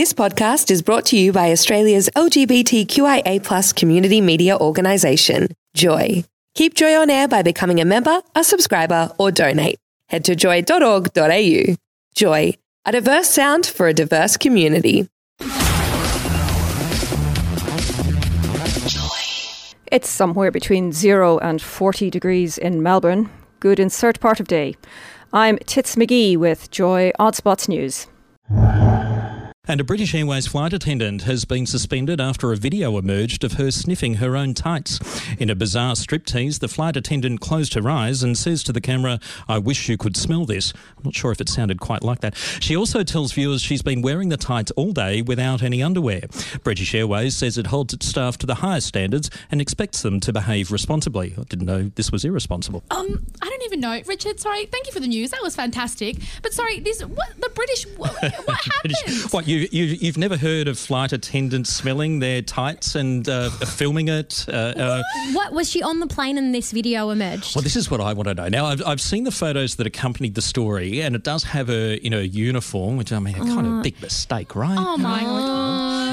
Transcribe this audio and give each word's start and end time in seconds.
This 0.00 0.14
podcast 0.14 0.70
is 0.70 0.80
brought 0.80 1.04
to 1.12 1.18
you 1.18 1.30
by 1.30 1.52
Australia's 1.52 2.08
LGBTQIA 2.16 3.76
community 3.76 4.22
media 4.22 4.56
organisation, 4.56 5.48
Joy. 5.74 6.24
Keep 6.54 6.72
Joy 6.72 6.96
on 6.96 7.10
air 7.10 7.28
by 7.28 7.42
becoming 7.42 7.82
a 7.82 7.84
member, 7.84 8.22
a 8.34 8.42
subscriber, 8.42 9.12
or 9.18 9.30
donate. 9.30 9.78
Head 10.06 10.24
to 10.24 10.34
joy.org.au. 10.34 11.74
Joy, 12.14 12.54
a 12.86 12.92
diverse 12.92 13.28
sound 13.28 13.66
for 13.66 13.88
a 13.88 13.92
diverse 13.92 14.38
community. 14.38 15.06
It's 19.92 20.08
somewhere 20.08 20.50
between 20.50 20.92
0 20.92 21.36
and 21.40 21.60
40 21.60 22.08
degrees 22.08 22.56
in 22.56 22.82
Melbourne. 22.82 23.28
Good 23.60 23.78
insert 23.78 24.18
part 24.18 24.40
of 24.40 24.48
day. 24.48 24.76
I'm 25.34 25.58
Tits 25.58 25.96
McGee 25.96 26.38
with 26.38 26.70
Joy 26.70 27.12
Oddspots 27.20 27.68
News. 27.68 28.06
And 29.70 29.80
a 29.80 29.84
British 29.84 30.16
Airways 30.16 30.48
flight 30.48 30.72
attendant 30.72 31.22
has 31.22 31.44
been 31.44 31.64
suspended 31.64 32.20
after 32.20 32.50
a 32.50 32.56
video 32.56 32.98
emerged 32.98 33.44
of 33.44 33.52
her 33.52 33.70
sniffing 33.70 34.14
her 34.14 34.36
own 34.36 34.52
tights. 34.52 34.98
In 35.38 35.48
a 35.48 35.54
bizarre 35.54 35.94
striptease, 35.94 36.58
the 36.58 36.66
flight 36.66 36.96
attendant 36.96 37.40
closed 37.40 37.74
her 37.74 37.88
eyes 37.88 38.24
and 38.24 38.36
says 38.36 38.64
to 38.64 38.72
the 38.72 38.80
camera, 38.80 39.20
I 39.46 39.58
wish 39.58 39.88
you 39.88 39.96
could 39.96 40.16
smell 40.16 40.44
this. 40.44 40.72
I'm 40.98 41.04
not 41.04 41.14
sure 41.14 41.30
if 41.30 41.40
it 41.40 41.48
sounded 41.48 41.78
quite 41.78 42.02
like 42.02 42.18
that. 42.18 42.34
She 42.58 42.76
also 42.76 43.04
tells 43.04 43.30
viewers 43.30 43.62
she's 43.62 43.80
been 43.80 44.02
wearing 44.02 44.28
the 44.28 44.36
tights 44.36 44.72
all 44.72 44.90
day 44.90 45.22
without 45.22 45.62
any 45.62 45.84
underwear. 45.84 46.22
British 46.64 46.92
Airways 46.92 47.36
says 47.36 47.56
it 47.56 47.68
holds 47.68 47.94
its 47.94 48.06
staff 48.06 48.38
to 48.38 48.46
the 48.46 48.56
highest 48.56 48.88
standards 48.88 49.30
and 49.52 49.60
expects 49.60 50.02
them 50.02 50.18
to 50.18 50.32
behave 50.32 50.72
responsibly. 50.72 51.32
I 51.38 51.44
didn't 51.44 51.66
know 51.66 51.92
this 51.94 52.10
was 52.10 52.24
irresponsible. 52.24 52.82
Um, 52.90 53.24
I 53.40 53.48
don't 53.48 53.62
even 53.66 53.78
know, 53.78 54.02
Richard. 54.06 54.40
Sorry, 54.40 54.66
thank 54.66 54.88
you 54.88 54.92
for 54.92 55.00
the 55.00 55.06
news. 55.06 55.30
That 55.30 55.44
was 55.44 55.54
fantastic. 55.54 56.16
But 56.42 56.54
sorry, 56.54 56.80
this 56.80 57.02
what 57.02 57.40
the 57.40 57.50
British 57.50 57.86
what, 57.96 58.20
what 58.46 58.60
happened? 58.74 59.30
What 59.30 59.46
you 59.46 59.59
you 59.70 59.84
you've 59.84 60.18
never 60.18 60.36
heard 60.36 60.68
of 60.68 60.78
flight 60.78 61.12
attendants 61.12 61.70
smelling 61.70 62.18
their 62.20 62.42
tights 62.42 62.94
and 62.94 63.28
uh, 63.28 63.50
filming 63.50 64.08
it? 64.08 64.44
Uh, 64.48 64.52
uh, 64.52 65.02
What 65.32 65.52
was 65.52 65.68
she 65.70 65.82
on 65.82 66.00
the 66.00 66.06
plane 66.06 66.38
and 66.38 66.54
this 66.54 66.72
video 66.72 67.10
emerged? 67.10 67.54
well, 67.56 67.62
this 67.62 67.76
is 67.76 67.90
what 67.90 68.00
I 68.00 68.12
want 68.12 68.28
to 68.28 68.34
know. 68.34 68.48
Now, 68.48 68.66
I've, 68.66 68.82
I've 68.86 69.00
seen 69.00 69.24
the 69.24 69.30
photos 69.30 69.76
that 69.76 69.86
accompanied 69.86 70.34
the 70.34 70.42
story, 70.42 71.00
and 71.02 71.14
it 71.14 71.22
does 71.24 71.44
have 71.44 71.68
her 71.68 71.94
in 72.02 72.12
a 72.12 72.20
uniform, 72.22 72.96
which 72.96 73.12
I 73.12 73.18
mean, 73.18 73.34
a 73.36 73.38
kind 73.40 73.66
of 73.66 73.82
big 73.82 74.00
mistake, 74.00 74.54
right? 74.54 74.76
Oh 74.78 74.96
my 74.96 75.20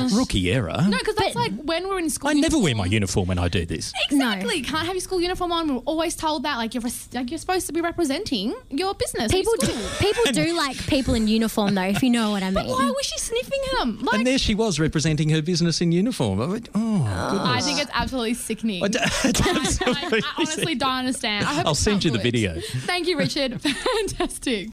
gosh. 0.04 0.14
Rookie 0.14 0.52
error. 0.52 0.78
No, 0.88 0.98
because 0.98 1.16
that's 1.16 1.36
like 1.36 1.54
when 1.64 1.88
we're 1.88 2.00
in 2.00 2.10
school. 2.10 2.30
I 2.30 2.34
never 2.34 2.58
wear 2.58 2.76
my 2.76 2.86
uniform. 2.86 3.08
uniform 3.08 3.28
when 3.28 3.40
I 3.40 3.48
do 3.48 3.66
this. 3.66 3.94
Exactly. 4.10 4.62
Can't 4.62 4.86
have 4.86 4.96
your 4.96 5.02
school 5.02 5.22
uniform 5.22 5.52
on. 5.52 5.68
We're 5.68 5.82
always 5.82 6.16
told 6.16 6.44
that. 6.44 6.58
Like 6.58 6.74
you're 6.74 6.82
res- 6.82 7.10
like 7.14 7.30
you're 7.30 7.38
supposed 7.38 7.68
to 7.68 7.74
be 7.74 7.82
representing 7.82 8.54
your 8.70 8.94
business. 8.94 9.32
People 9.32 9.54
your 9.62 9.72
do, 9.72 9.88
people 10.00 10.24
do 10.32 10.56
like 10.56 10.78
people 10.88 11.14
in 11.14 11.28
uniform 11.28 11.76
though, 11.76 11.84
if 11.84 12.04
you 12.04 12.10
know 12.10 12.32
what 12.32 12.44
I 12.44 12.48
mean. 12.48 12.56
But 12.56 12.68
why 12.68 12.90
was 12.90 13.06
she 13.06 13.18
sniffing 13.18 13.62
them? 13.78 14.00
Like, 14.02 14.16
And 14.16 14.28
there 14.28 14.38
she 14.38 14.56
was 14.56 14.80
representing 14.80 15.30
her 15.30 15.42
business 15.42 15.82
in 15.82 15.92
uniform. 15.92 16.42
I 16.42 16.46
went, 16.48 16.70
oh, 16.76 17.06
oh. 17.08 17.44
I 17.46 17.62
think 17.62 17.80
it's 17.80 17.92
absolutely 17.94 18.34
sickening. 18.34 18.84
I 18.84 18.88
d- 18.88 19.00
it's 19.24 19.42
I, 19.46 19.50
absolutely 19.52 20.22
I 20.24 20.34
honestly 20.38 20.76
don't 20.76 20.90
understand. 20.90 21.46
I 21.46 21.54
hope 21.54 21.66
I'll 21.68 21.76
send 21.76 21.98
not 21.98 22.06
you 22.06 22.12
the 22.12 22.20
video. 22.20 22.60
Thank 22.86 23.08
you, 23.08 23.18
Richard. 23.18 23.62
Fantastic. 23.62 24.70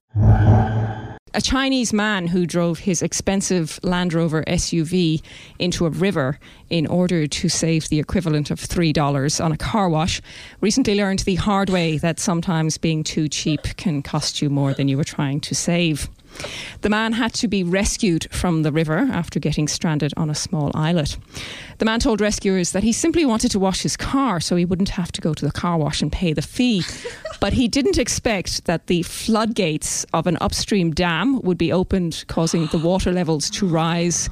A 1.37 1.43
Chinese 1.43 1.93
man 1.93 2.29
who 2.29 2.47
drove 2.47 2.79
his 2.79 3.03
expensive 3.03 3.81
Land 3.83 4.13
Rover 4.13 4.45
SUV 4.45 5.21
into 5.59 5.85
a 5.85 5.91
river 5.91 6.39
in 6.71 6.87
order 6.87 7.27
to 7.27 7.49
save 7.49 7.89
the 7.89 7.99
equivalent 7.99 8.53
of 8.53 8.61
$3 8.61 9.45
on 9.45 9.51
a 9.51 9.57
car 9.57 9.89
wash 9.89 10.23
recently 10.61 10.95
learned 10.95 11.19
the 11.21 11.35
hard 11.35 11.71
way 11.71 11.99
that 11.99 12.21
sometimes 12.21 12.79
being 12.79 13.03
too 13.03 13.27
cheap 13.29 13.63
can 13.77 14.01
cost 14.01 14.43
you 14.43 14.49
more 14.49 14.75
than 14.75 14.87
you 14.87 14.97
were 14.97 15.03
trying 15.03 15.41
to 15.41 15.57
save. 15.57 16.09
The 16.81 16.91
man 16.91 17.13
had 17.13 17.33
to 17.35 17.49
be 17.49 17.63
rescued 17.63 18.29
from 18.31 18.63
the 18.63 18.73
river 18.73 19.09
after 19.13 19.41
getting 19.41 19.69
stranded 19.69 20.13
on 20.17 20.31
a 20.31 20.35
small 20.35 20.71
islet. 20.75 21.17
The 21.79 21.85
man 21.85 22.01
told 22.01 22.21
rescuers 22.21 22.73
that 22.73 22.83
he 22.83 22.93
simply 22.93 23.25
wanted 23.25 23.51
to 23.53 23.59
wash 23.59 23.83
his 23.83 23.97
car 23.97 24.41
so 24.41 24.57
he 24.57 24.65
wouldn't 24.65 24.91
have 24.91 25.13
to 25.13 25.21
go 25.21 25.35
to 25.35 25.45
the 25.45 25.53
car 25.53 25.79
wash 25.79 26.03
and 26.03 26.13
pay 26.13 26.33
the 26.33 26.43
fee. 26.43 26.83
but 27.41 27.53
he 27.53 27.69
didn't 27.69 27.99
expect 27.99 28.65
that 28.67 28.87
the 28.87 29.03
floodgates 29.03 30.05
of 30.13 30.27
an 30.27 30.39
upstream 30.41 30.93
dam 30.93 31.41
would 31.43 31.59
be 31.59 31.73
opened, 31.73 32.25
causing 32.29 32.67
the 32.67 32.79
water 32.79 33.13
levels 33.13 33.51
to 33.51 33.67
rise 33.67 34.29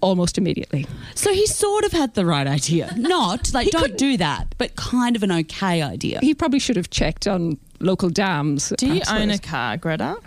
almost 0.00 0.38
immediately. 0.38 0.86
So 1.14 1.32
he 1.32 1.46
sort 1.46 1.84
of 1.84 1.92
had 1.92 2.14
the 2.14 2.24
right 2.24 2.46
idea. 2.46 2.92
Not 2.96 3.52
like 3.52 3.70
don't 3.70 3.98
do 3.98 4.16
that, 4.16 4.54
but 4.58 4.76
kind 4.76 5.16
of 5.16 5.22
an 5.22 5.32
okay 5.32 5.82
idea. 5.82 6.18
He 6.20 6.34
probably 6.34 6.58
should 6.58 6.76
have 6.76 6.90
checked 6.90 7.26
on 7.26 7.58
local 7.80 8.08
dams. 8.08 8.72
Do 8.78 8.92
you 8.94 9.02
own 9.10 9.30
a 9.30 9.38
car, 9.38 9.76
Greta? 9.76 10.18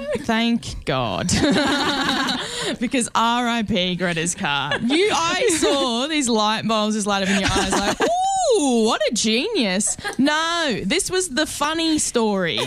No. 0.00 0.24
Thank 0.24 0.84
God. 0.84 1.28
because 2.80 3.08
RIP 3.14 3.98
Greta's 3.98 4.34
car. 4.34 4.78
You 4.80 5.10
I 5.12 5.48
saw 5.60 6.06
these 6.06 6.28
light 6.28 6.66
bulbs 6.66 6.94
just 6.94 7.06
light 7.06 7.22
up 7.22 7.28
in 7.28 7.40
your 7.40 7.48
eyes 7.50 7.72
like, 7.72 8.00
ooh, 8.00 8.84
what 8.84 9.00
a 9.10 9.14
genius. 9.14 9.96
No, 10.18 10.80
this 10.84 11.10
was 11.10 11.28
the 11.30 11.46
funny 11.46 11.98
story. 11.98 12.58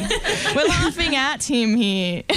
We're 0.55 0.65
laughing 0.67 1.15
at 1.15 1.43
him 1.43 1.75
here. 1.75 2.23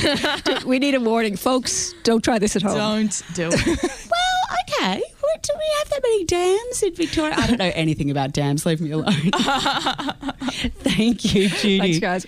We 0.66 0.78
need 0.78 0.94
a 0.94 1.00
warning, 1.00 1.36
folks. 1.36 1.94
Don't 2.02 2.24
try 2.24 2.38
this 2.38 2.56
at 2.56 2.62
home. 2.62 2.74
Don't 2.76 3.22
do 3.34 3.48
it. 3.52 3.66
Well, 4.16 4.58
okay. 4.90 5.02
What, 5.20 5.42
do 5.42 5.52
we 5.54 5.64
have 5.78 5.88
that 5.90 6.00
many 6.02 6.24
dams 6.24 6.82
in 6.82 6.94
Victoria? 6.94 7.34
I 7.36 7.46
don't 7.46 7.58
know 7.58 7.72
anything 7.74 8.10
about 8.10 8.32
dams. 8.32 8.64
Leave 8.66 8.80
me 8.80 8.90
alone. 8.92 9.12
Thank 10.82 11.34
you, 11.34 11.48
Judy. 11.48 11.78
Thanks, 11.78 11.98
guys. 11.98 12.25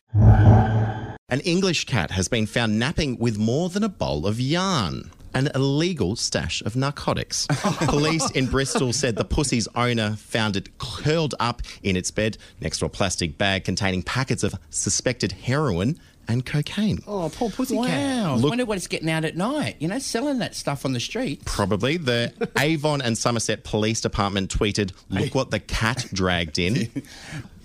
An 1.30 1.40
English 1.40 1.84
cat 1.84 2.10
has 2.12 2.26
been 2.26 2.46
found 2.46 2.78
napping 2.78 3.18
with 3.18 3.36
more 3.36 3.68
than 3.68 3.82
a 3.84 3.88
bowl 3.90 4.26
of 4.26 4.40
yarn. 4.40 5.10
An 5.34 5.50
illegal 5.54 6.16
stash 6.16 6.62
of 6.62 6.74
narcotics. 6.74 7.46
Police 7.50 8.30
in 8.30 8.46
Bristol 8.46 8.94
said 8.94 9.14
the 9.16 9.26
pussy's 9.26 9.68
owner 9.74 10.16
found 10.16 10.56
it 10.56 10.78
curled 10.78 11.34
up 11.38 11.60
in 11.82 11.96
its 11.98 12.10
bed 12.10 12.38
next 12.62 12.78
to 12.78 12.86
a 12.86 12.88
plastic 12.88 13.36
bag 13.36 13.64
containing 13.64 14.02
packets 14.02 14.42
of 14.42 14.54
suspected 14.70 15.32
heroin 15.32 16.00
and 16.28 16.46
cocaine. 16.46 17.00
Oh, 17.06 17.30
poor 17.34 17.50
pussycat. 17.50 17.84
Wow. 17.84 18.36
Look- 18.36 18.48
Wonder 18.48 18.64
what 18.64 18.78
it's 18.78 18.86
getting 18.86 19.10
out 19.10 19.26
at 19.26 19.36
night. 19.36 19.76
You 19.80 19.88
know, 19.88 19.98
selling 19.98 20.38
that 20.38 20.54
stuff 20.54 20.86
on 20.86 20.94
the 20.94 21.00
street. 21.00 21.44
Probably. 21.44 21.98
The 21.98 22.32
Avon 22.58 23.02
and 23.02 23.18
Somerset 23.18 23.64
Police 23.64 24.00
Department 24.00 24.50
tweeted, 24.50 24.92
Look 25.10 25.34
what 25.34 25.50
the 25.50 25.60
cat 25.60 26.06
dragged 26.10 26.58
in. 26.58 26.90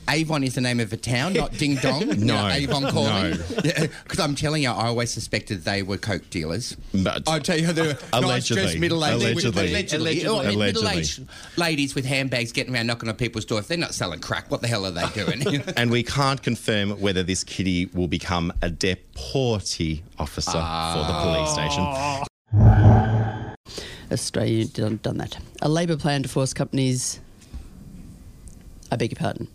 Avon 0.10 0.44
is 0.44 0.56
the 0.56 0.62
name 0.62 0.80
of 0.80 0.92
a 0.92 0.98
town, 0.98 1.34
not 1.34 1.54
Ding 1.58 1.76
Dong. 1.76 2.02
You 2.02 2.08
know, 2.16 2.48
No, 2.48 2.48
Avon 2.50 2.84
calling. 2.92 3.32
no. 3.32 3.38
Because 4.04 4.20
I'm 4.20 4.36
telling 4.36 4.64
you, 4.64 4.70
I 4.70 4.88
always 4.88 5.12
suspected 5.12 5.64
they 5.64 5.82
were 5.82 5.98
coke 5.98 6.30
dealers. 6.30 6.76
But 6.94 7.28
I 7.28 7.40
tell 7.40 7.58
you, 7.58 7.72
they're 7.74 7.98
Allegedly. 8.12 8.28
nice 8.30 8.48
dressed 8.48 8.78
middle-aged, 8.80 9.46
Allegedly. 9.46 9.62
Oh, 9.64 9.72
allegedly, 9.72 10.26
Oh, 10.28 10.38
I 10.40 10.44
Allegedly. 10.50 10.66
middle-aged 10.66 11.28
ladies 11.58 11.96
with 11.96 12.06
handbags 12.06 12.52
getting 12.52 12.74
around 12.74 12.88
knocking 12.88 13.08
on 13.10 13.16
people's 13.16 13.46
doors. 13.46 13.62
If 13.64 13.68
they're 13.70 13.78
not 13.78 13.94
selling 13.94 14.20
crack. 14.20 14.52
What 14.52 14.62
the 14.62 14.68
hell 14.68 14.86
are 14.86 14.92
they 14.92 15.08
doing? 15.24 15.64
and 15.78 15.90
we 15.90 16.04
can't 16.04 16.42
confirm 16.42 16.92
whether 17.00 17.24
this 17.24 17.44
kitty 17.44 17.86
will 17.94 18.08
become 18.08 18.52
a 18.62 18.70
deportee 18.70 20.04
officer 20.20 20.52
for 20.52 21.06
the 21.08 21.20
police 21.24 21.52
station. 21.54 21.84
Ah. 21.86 23.54
Australia 24.12 24.66
done, 24.66 25.00
done 25.02 25.18
that. 25.18 25.38
A 25.62 25.70
Labor 25.70 25.98
plan 25.98 26.22
to 26.24 26.30
force 26.30 26.54
companies. 26.54 27.20
I 28.92 28.96
beg 28.96 29.12
your 29.12 29.18
pardon. 29.20 29.48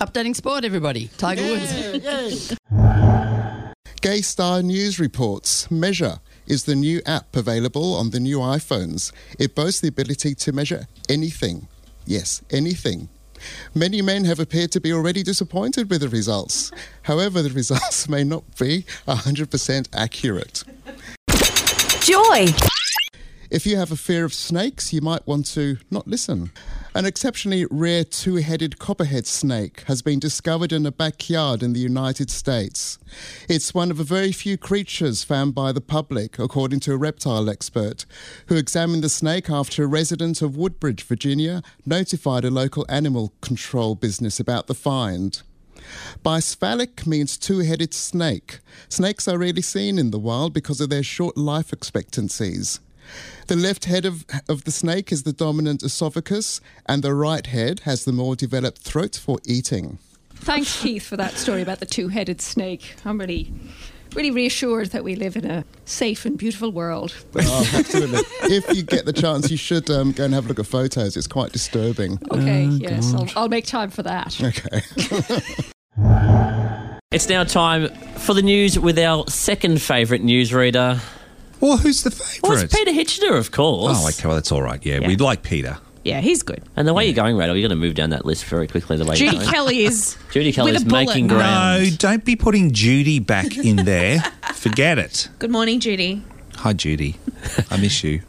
Updating 0.00 0.36
sport, 0.36 0.64
everybody. 0.64 1.10
Tiger 1.18 1.42
Woods. 1.42 2.56
Gay 4.00 4.20
Star 4.20 4.62
News 4.62 5.00
reports 5.00 5.68
Measure 5.72 6.20
is 6.46 6.64
the 6.64 6.76
new 6.76 7.02
app 7.04 7.34
available 7.34 7.94
on 7.96 8.10
the 8.10 8.20
new 8.20 8.38
iPhones. 8.38 9.10
It 9.40 9.56
boasts 9.56 9.80
the 9.80 9.88
ability 9.88 10.36
to 10.36 10.52
measure 10.52 10.86
anything. 11.08 11.66
Yes, 12.06 12.42
anything. 12.50 13.08
Many 13.74 14.00
men 14.00 14.24
have 14.24 14.38
appeared 14.38 14.70
to 14.72 14.80
be 14.80 14.92
already 14.92 15.24
disappointed 15.24 15.90
with 15.90 16.02
the 16.02 16.08
results. 16.08 16.70
However, 17.02 17.42
the 17.42 17.50
results 17.50 18.08
may 18.08 18.22
not 18.22 18.44
be 18.56 18.84
100% 19.08 19.88
accurate. 19.92 20.62
Joy! 22.02 22.54
If 23.50 23.66
you 23.66 23.76
have 23.76 23.90
a 23.90 23.96
fear 23.96 24.24
of 24.24 24.32
snakes, 24.32 24.92
you 24.92 25.00
might 25.00 25.26
want 25.26 25.46
to 25.54 25.78
not 25.90 26.06
listen. 26.06 26.52
An 26.98 27.06
exceptionally 27.06 27.64
rare 27.70 28.02
two 28.02 28.34
headed 28.36 28.80
copperhead 28.80 29.24
snake 29.24 29.84
has 29.86 30.02
been 30.02 30.18
discovered 30.18 30.72
in 30.72 30.84
a 30.84 30.90
backyard 30.90 31.62
in 31.62 31.72
the 31.72 31.78
United 31.78 32.28
States. 32.28 32.98
It's 33.48 33.72
one 33.72 33.92
of 33.92 34.00
a 34.00 34.02
very 34.02 34.32
few 34.32 34.58
creatures 34.58 35.22
found 35.22 35.54
by 35.54 35.70
the 35.70 35.80
public, 35.80 36.40
according 36.40 36.80
to 36.80 36.92
a 36.92 36.96
reptile 36.96 37.48
expert, 37.48 38.04
who 38.48 38.56
examined 38.56 39.04
the 39.04 39.08
snake 39.08 39.48
after 39.48 39.84
a 39.84 39.86
resident 39.86 40.42
of 40.42 40.56
Woodbridge, 40.56 41.04
Virginia, 41.04 41.62
notified 41.86 42.44
a 42.44 42.50
local 42.50 42.84
animal 42.88 43.32
control 43.42 43.94
business 43.94 44.40
about 44.40 44.66
the 44.66 44.74
find. 44.74 45.42
Bicephalic 46.24 47.06
means 47.06 47.38
two 47.38 47.60
headed 47.60 47.94
snake. 47.94 48.58
Snakes 48.88 49.28
are 49.28 49.38
rarely 49.38 49.62
seen 49.62 50.00
in 50.00 50.10
the 50.10 50.18
wild 50.18 50.52
because 50.52 50.80
of 50.80 50.90
their 50.90 51.04
short 51.04 51.36
life 51.36 51.72
expectancies. 51.72 52.80
The 53.46 53.56
left 53.56 53.86
head 53.86 54.04
of, 54.04 54.24
of 54.48 54.64
the 54.64 54.70
snake 54.70 55.12
is 55.12 55.22
the 55.22 55.32
dominant 55.32 55.82
esophagus, 55.82 56.60
and 56.86 57.02
the 57.02 57.14
right 57.14 57.46
head 57.46 57.80
has 57.80 58.04
the 58.04 58.12
more 58.12 58.36
developed 58.36 58.78
throat 58.78 59.16
for 59.16 59.38
eating. 59.44 59.98
Thanks, 60.34 60.80
Keith, 60.80 61.06
for 61.06 61.16
that 61.16 61.34
story 61.34 61.62
about 61.62 61.80
the 61.80 61.86
two 61.86 62.08
headed 62.08 62.40
snake. 62.40 62.94
I'm 63.04 63.18
really 63.18 63.52
really 64.14 64.30
reassured 64.30 64.88
that 64.90 65.04
we 65.04 65.14
live 65.14 65.36
in 65.36 65.44
a 65.44 65.64
safe 65.84 66.24
and 66.24 66.38
beautiful 66.38 66.72
world. 66.72 67.14
Oh, 67.36 67.70
absolutely. 67.74 68.20
if 68.44 68.74
you 68.74 68.82
get 68.82 69.04
the 69.04 69.12
chance, 69.12 69.50
you 69.50 69.56
should 69.56 69.90
um, 69.90 70.12
go 70.12 70.24
and 70.24 70.34
have 70.34 70.46
a 70.46 70.48
look 70.48 70.58
at 70.58 70.66
photos. 70.66 71.16
It's 71.16 71.26
quite 71.26 71.52
disturbing. 71.52 72.18
Okay, 72.30 72.64
yes, 72.64 73.12
I'll, 73.14 73.28
I'll 73.36 73.48
make 73.48 73.66
time 73.66 73.90
for 73.90 74.02
that. 74.04 74.40
Okay. 74.42 74.82
It's 77.10 77.26
now 77.26 77.42
time 77.42 77.88
for 78.18 78.34
the 78.34 78.42
news 78.42 78.78
with 78.78 78.98
our 78.98 79.26
second 79.28 79.80
favourite 79.80 80.22
newsreader. 80.22 81.00
Well, 81.60 81.76
who's 81.78 82.02
the 82.04 82.10
favourite? 82.10 82.42
Well, 82.42 82.52
it's 82.62 82.74
Peter 82.74 82.90
Hitchener, 82.92 83.36
of 83.38 83.50
course. 83.50 83.98
Oh, 84.00 84.08
okay, 84.08 84.26
well, 84.28 84.36
that's 84.36 84.52
all 84.52 84.62
right. 84.62 84.84
Yeah, 84.84 85.00
Yeah. 85.00 85.08
we 85.08 85.16
like 85.16 85.42
Peter. 85.42 85.78
Yeah, 86.04 86.20
he's 86.20 86.42
good. 86.42 86.62
And 86.76 86.86
the 86.88 86.94
way 86.94 87.04
you're 87.06 87.14
going, 87.14 87.36
Rado, 87.36 87.48
you're 87.48 87.68
going 87.68 87.70
to 87.70 87.76
move 87.76 87.94
down 87.94 88.10
that 88.10 88.24
list 88.24 88.44
very 88.46 88.66
quickly. 88.68 88.96
The 88.96 89.04
way 89.04 89.16
Judy 89.16 89.32
you're 89.36 89.40
going. 89.42 89.52
Kelly 89.52 89.80
is. 89.84 90.16
Judy 90.30 90.52
Kelly 90.52 90.70
with 90.72 90.80
is 90.80 90.86
a 90.86 90.88
bullet. 90.88 91.06
making 91.08 91.26
ground. 91.26 91.82
No, 91.84 91.90
don't 91.98 92.24
be 92.24 92.36
putting 92.36 92.70
Judy 92.72 93.18
back 93.18 93.56
in 93.58 93.76
there. 93.84 94.20
Forget 94.54 94.98
it. 94.98 95.28
Good 95.38 95.50
morning, 95.50 95.80
Judy. 95.80 96.22
Hi, 96.56 96.72
Judy. 96.72 97.16
I 97.70 97.76
miss 97.76 98.02
you. 98.04 98.22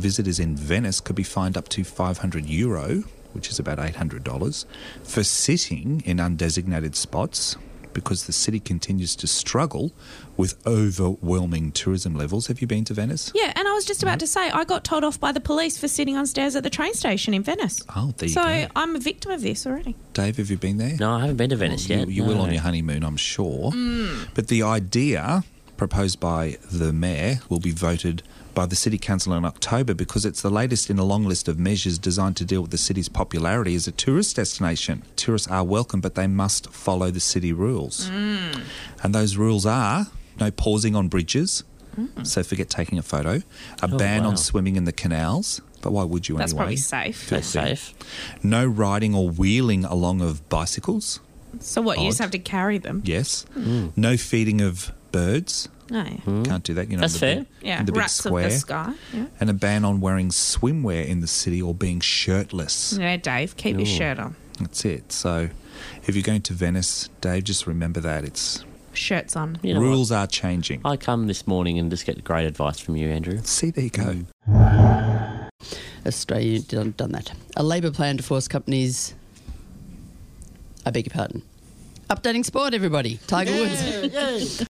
Visitors 0.00 0.38
in 0.38 0.56
Venice 0.56 1.00
could 1.00 1.16
be 1.16 1.22
fined 1.22 1.56
up 1.56 1.68
to 1.70 1.84
500 1.84 2.44
euro, 2.46 3.04
which 3.32 3.48
is 3.48 3.58
about 3.58 3.78
$800, 3.78 4.64
for 5.02 5.24
sitting 5.24 6.02
in 6.04 6.18
undesignated 6.18 6.94
spots 6.94 7.56
because 7.96 8.26
the 8.26 8.32
city 8.32 8.60
continues 8.60 9.16
to 9.16 9.26
struggle 9.26 9.90
with 10.36 10.54
overwhelming 10.66 11.72
tourism 11.72 12.14
levels. 12.14 12.46
Have 12.48 12.60
you 12.60 12.66
been 12.66 12.84
to 12.84 12.92
Venice? 12.92 13.32
Yeah, 13.34 13.54
and 13.56 13.66
I 13.66 13.72
was 13.72 13.86
just 13.86 14.02
about 14.02 14.18
mm-hmm. 14.18 14.18
to 14.18 14.26
say 14.26 14.50
I 14.50 14.64
got 14.64 14.84
told 14.84 15.02
off 15.02 15.18
by 15.18 15.32
the 15.32 15.40
police 15.40 15.78
for 15.78 15.88
sitting 15.88 16.14
on 16.14 16.26
stairs 16.26 16.54
at 16.56 16.62
the 16.62 16.68
train 16.68 16.92
station 16.92 17.32
in 17.32 17.42
Venice. 17.42 17.82
Oh, 17.96 18.12
there 18.18 18.28
you 18.28 18.34
so 18.34 18.42
go. 18.42 18.66
I'm 18.76 18.94
a 18.94 18.98
victim 18.98 19.32
of 19.32 19.40
this 19.40 19.66
already. 19.66 19.96
Dave, 20.12 20.36
have 20.36 20.50
you 20.50 20.58
been 20.58 20.76
there? 20.76 20.94
No, 21.00 21.14
I 21.14 21.20
haven't 21.20 21.38
been 21.38 21.48
to 21.50 21.56
Venice 21.56 21.88
You- 21.88 21.96
yet. 21.96 22.08
You, 22.10 22.22
no. 22.22 22.28
will 22.28 22.40
on 22.42 22.52
your 22.52 22.60
honeymoon, 22.60 23.02
I'm 23.02 23.16
sure. 23.16 23.72
Mm. 23.72 24.28
But 24.34 24.48
the 24.48 24.62
idea 24.62 25.44
proposed 25.78 26.20
by 26.20 26.58
the 26.70 26.92
mayor 26.92 27.40
will 27.48 27.60
be 27.60 27.70
voted 27.70 28.22
by 28.56 28.64
the 28.66 28.74
city 28.74 28.96
council 28.96 29.34
in 29.34 29.44
October 29.44 29.92
because 29.92 30.24
it's 30.24 30.40
the 30.40 30.48
latest 30.50 30.88
in 30.88 30.98
a 30.98 31.04
long 31.04 31.24
list 31.24 31.46
of 31.46 31.58
measures 31.58 31.98
designed 31.98 32.36
to 32.38 32.44
deal 32.44 32.62
with 32.62 32.70
the 32.70 32.78
city's 32.78 33.08
popularity 33.08 33.74
as 33.74 33.86
a 33.86 33.92
tourist 33.92 34.36
destination. 34.36 35.02
Tourists 35.14 35.46
are 35.48 35.62
welcome, 35.62 36.00
but 36.00 36.14
they 36.14 36.26
must 36.26 36.72
follow 36.72 37.10
the 37.10 37.20
city 37.20 37.52
rules. 37.52 38.08
Mm. 38.08 38.62
And 39.02 39.14
those 39.14 39.36
rules 39.36 39.66
are 39.66 40.06
no 40.40 40.50
pausing 40.50 40.96
on 40.96 41.08
bridges. 41.08 41.64
Mm. 42.00 42.26
So 42.26 42.42
forget 42.42 42.70
taking 42.70 42.98
a 42.98 43.02
photo. 43.02 43.42
A 43.82 43.88
Oh, 43.92 43.98
ban 43.98 44.22
wow. 44.22 44.30
on 44.30 44.36
swimming 44.38 44.76
in 44.76 44.84
the 44.84 44.92
canals. 44.92 45.60
But 45.82 45.92
why 45.92 46.04
would 46.04 46.26
you 46.28 46.36
That's 46.38 46.52
anyway? 46.52 46.58
probably 46.60 46.76
safe. 46.76 47.28
That's 47.28 47.46
safe. 47.48 47.94
No 48.42 48.64
riding 48.66 49.14
or 49.14 49.28
wheeling 49.28 49.84
along 49.84 50.20
of 50.22 50.48
bicycles. 50.48 51.20
So 51.60 51.80
what? 51.82 51.98
You 52.00 52.06
just 52.08 52.18
have 52.20 52.30
to 52.32 52.38
carry 52.38 52.78
them. 52.78 53.02
Yes. 53.04 53.44
Hmm. 53.54 53.88
No 53.96 54.16
feeding 54.16 54.60
of 54.62 54.92
birds. 55.16 55.68
No. 55.88 56.02
yeah. 56.02 56.42
Can't 56.44 56.64
do 56.64 56.74
that. 56.74 56.90
You 56.90 56.96
know, 56.96 57.02
That's 57.02 57.12
the 57.14 57.18
fair. 57.20 57.36
Big, 57.36 57.46
Yeah, 57.62 57.80
in 57.80 57.86
the 57.86 57.92
big 57.92 58.00
rats 58.00 58.14
square. 58.14 58.46
of 58.46 58.52
the 58.52 58.58
sky. 58.58 58.92
Yeah. 59.14 59.26
And 59.40 59.48
a 59.50 59.52
ban 59.54 59.84
on 59.84 60.00
wearing 60.00 60.30
swimwear 60.30 61.06
in 61.06 61.20
the 61.20 61.26
city 61.26 61.62
or 61.62 61.74
being 61.74 62.00
shirtless. 62.00 62.98
Yeah, 63.00 63.16
Dave, 63.16 63.56
keep 63.56 63.76
your 63.76 63.86
shirt 63.86 64.18
on. 64.18 64.34
That's 64.60 64.84
it. 64.84 65.12
So, 65.12 65.48
if 66.06 66.14
you're 66.16 66.22
going 66.22 66.42
to 66.42 66.52
Venice, 66.54 67.08
Dave, 67.20 67.44
just 67.44 67.66
remember 67.66 68.00
that 68.00 68.24
it's 68.24 68.64
Shirts 68.92 69.36
on. 69.36 69.58
You 69.62 69.74
know 69.74 69.80
rules 69.80 70.10
are 70.10 70.26
changing. 70.26 70.80
I 70.84 70.96
come 70.96 71.26
this 71.26 71.46
morning 71.46 71.78
and 71.78 71.90
just 71.90 72.06
get 72.06 72.24
great 72.24 72.46
advice 72.46 72.78
from 72.80 72.96
you, 72.96 73.08
Andrew. 73.08 73.38
See, 73.44 73.70
there 73.70 73.84
you 73.84 73.90
go. 73.90 74.24
Australia 76.06 76.60
done, 76.60 76.94
done 76.96 77.12
that. 77.12 77.32
A 77.56 77.62
Labor 77.62 77.90
plan 77.90 78.16
to 78.16 78.22
force 78.22 78.48
companies. 78.48 79.14
I 80.86 80.90
beg 80.90 81.06
your 81.06 81.12
pardon. 81.14 81.42
Updating 82.08 82.44
sport, 82.44 82.72
everybody. 82.72 83.18
Tiger 83.26 83.52
Woods. 83.52 84.64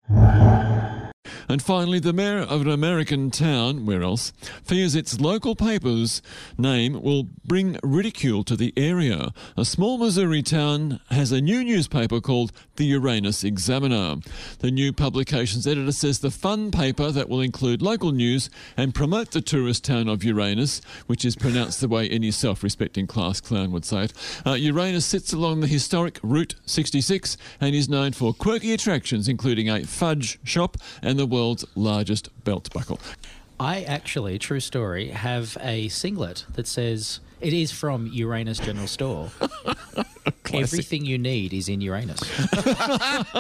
And 1.48 1.62
finally, 1.62 2.00
the 2.00 2.14
mayor 2.14 2.40
of 2.40 2.62
an 2.62 2.70
American 2.70 3.32
town, 3.32 3.86
where 3.86 4.02
else, 4.02 4.32
fears 4.64 4.96
its 4.96 5.20
local 5.20 5.56
paper's 5.56 6.22
name 6.58 7.02
will 7.02 7.24
bring 7.46 7.78
ridicule 7.84 8.44
to 8.44 8.56
the 8.56 8.74
area. 8.76 9.34
A 9.58 9.66
small 9.66 9.98
Missouri 9.98 10.42
town 10.42 11.00
has 11.10 11.32
a 11.32 11.42
new 11.42 11.64
newspaper 11.64 12.20
called 12.20 12.52
the 12.78 12.86
Uranus 12.86 13.44
Examiner. 13.44 14.18
The 14.60 14.72
new 14.72 14.92
publication's 14.92 15.68
editor 15.68 15.92
says 15.92 16.20
the 16.20 16.32
fun 16.32 16.72
paper 16.72 17.12
that 17.12 17.30
will 17.30 17.42
include 17.42 17.82
local 17.82 18.12
news 18.12 18.50
and 18.76 18.96
promote 18.96 19.32
the 19.32 19.42
tourist 19.42 19.84
town 19.84 20.08
of 20.08 20.24
Uranus, 20.24 20.82
which 21.08 21.26
is 21.26 21.36
pronounced 21.36 21.82
the 21.82 21.88
way 21.88 22.10
any 22.10 22.32
self 22.32 22.64
respecting 22.64 23.08
class 23.08 23.40
clown 23.40 23.72
would 23.72 23.86
say 23.86 24.06
it. 24.06 24.14
Uh, 24.46 24.54
Uranus 24.54 25.06
sits 25.06 25.34
along 25.34 25.60
the 25.60 25.68
historic 25.68 26.20
Route 26.24 26.56
66 26.66 27.38
and 27.62 27.76
is 27.76 27.90
known 27.90 28.12
for 28.12 28.34
quirky 28.34 28.74
attractions, 28.74 29.28
including 29.28 29.70
a 29.70 29.84
fudge 29.84 30.40
shop 30.44 30.78
and 31.02 31.20
the 31.20 31.26
world's 31.36 31.66
largest 31.76 32.30
belt 32.46 32.70
buckle. 32.74 32.98
I 33.60 33.84
actually, 33.84 34.40
true 34.40 34.62
story, 34.62 35.10
have 35.10 35.58
a 35.60 35.90
singlet 35.90 36.46
that 36.54 36.66
says 36.66 37.20
it 37.42 37.52
is 37.52 37.74
from 37.74 38.08
Uranus 38.08 38.58
General 38.60 38.88
Store. 38.88 39.32
Everything 40.54 41.06
you 41.06 41.18
need 41.18 41.54
is 41.54 41.69
in 41.69 41.81
Uranus. 41.81 42.19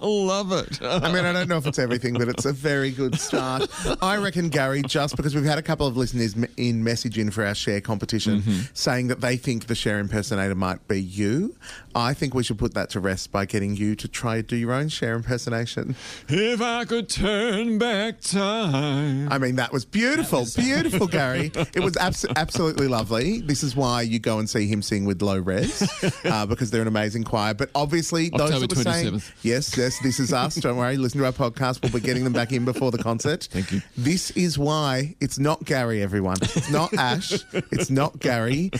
Love 0.00 0.52
it. 0.52 0.82
I 0.82 1.12
mean, 1.12 1.24
I 1.24 1.32
don't 1.32 1.48
know 1.48 1.58
if 1.58 1.66
it's 1.66 1.78
everything, 1.78 2.14
but 2.14 2.28
it's 2.28 2.44
a 2.44 2.52
very 2.52 2.90
good 2.90 3.18
start. 3.18 3.68
I 4.02 4.16
reckon, 4.16 4.48
Gary, 4.48 4.82
just 4.82 5.16
because 5.16 5.34
we've 5.34 5.44
had 5.44 5.58
a 5.58 5.62
couple 5.62 5.86
of 5.86 5.96
listeners 5.96 6.34
in 6.56 6.82
message 6.82 7.18
in 7.18 7.30
for 7.30 7.44
our 7.44 7.54
Cher 7.54 7.80
competition 7.80 8.40
mm-hmm. 8.40 8.60
saying 8.74 9.08
that 9.08 9.20
they 9.20 9.36
think 9.36 9.66
the 9.66 9.74
Cher 9.74 9.98
impersonator 9.98 10.54
might 10.54 10.86
be 10.88 11.00
you, 11.00 11.56
I 11.94 12.14
think 12.14 12.34
we 12.34 12.42
should 12.42 12.58
put 12.58 12.74
that 12.74 12.90
to 12.90 13.00
rest 13.00 13.32
by 13.32 13.44
getting 13.44 13.76
you 13.76 13.94
to 13.96 14.08
try 14.08 14.40
do 14.40 14.56
your 14.56 14.72
own 14.72 14.88
Cher 14.88 15.14
impersonation. 15.14 15.96
If 16.28 16.60
I 16.60 16.84
could 16.84 17.08
turn 17.08 17.78
back 17.78 18.20
time. 18.20 19.30
I 19.30 19.38
mean, 19.38 19.56
that 19.56 19.72
was 19.72 19.84
beautiful, 19.84 20.46
beautiful, 20.56 21.06
Gary. 21.06 21.50
It 21.74 21.80
was 21.80 21.96
abs- 21.96 22.26
absolutely 22.36 22.88
lovely. 22.88 23.40
This 23.40 23.62
is 23.62 23.76
why 23.76 24.02
you 24.02 24.18
go 24.18 24.38
and 24.38 24.48
see 24.48 24.66
him 24.66 24.82
sing 24.82 25.04
with 25.04 25.22
Low 25.22 25.38
Res, 25.38 25.80
uh, 26.24 26.46
because 26.46 26.70
they're 26.70 26.82
an 26.82 26.88
amazing 26.88 27.24
choir. 27.24 27.54
But 27.54 27.70
obviously, 27.74 28.30
those 28.30 28.52
October 28.52 28.66
that 28.66 28.76
were 28.76 28.82
saying, 28.82 29.12
27th. 29.14 29.32
yes, 29.42 29.76
yes, 29.76 29.98
this 30.00 30.20
is 30.20 30.32
us. 30.32 30.56
Don't 30.56 30.76
worry, 30.76 30.96
listen 30.98 31.20
to 31.20 31.26
our 31.26 31.32
podcast. 31.32 31.82
We'll 31.82 31.92
be 31.92 32.00
getting 32.00 32.24
them 32.24 32.32
back 32.32 32.52
in 32.52 32.64
before 32.64 32.90
the 32.90 32.98
concert. 32.98 33.48
Thank 33.50 33.72
you. 33.72 33.82
This 33.96 34.30
is 34.32 34.58
why 34.58 35.14
it's 35.20 35.38
not 35.38 35.64
Gary, 35.64 36.02
everyone. 36.02 36.36
It's 36.42 36.70
not 36.70 36.92
Ash. 36.94 37.32
It's 37.52 37.90
not 37.90 38.18
Gary. 38.20 38.70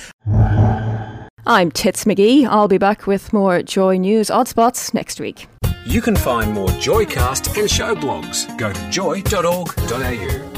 I'm 1.47 1.71
Tits 1.71 2.05
McGee. 2.05 2.47
I'll 2.47 2.69
be 2.69 2.79
back 2.79 3.07
with 3.07 3.33
more 3.33 3.63
Joy 3.63 3.97
News 3.97 4.31
Odd 4.31 4.49
Spots 4.49 4.93
next 4.93 5.21
week. 5.21 5.47
You 5.87 6.03
can 6.03 6.17
find 6.17 6.53
more 6.53 6.69
Joycast 6.69 7.59
and 7.59 7.71
show 7.71 7.95
blogs. 7.95 8.57
Go 8.59 8.73
to 8.73 8.91
joy.org.au. 8.91 10.58